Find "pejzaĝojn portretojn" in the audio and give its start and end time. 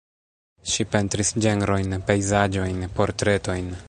2.09-3.71